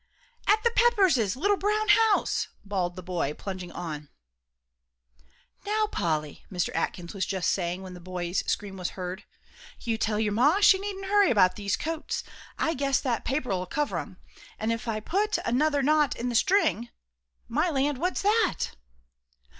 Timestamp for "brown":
1.57-1.89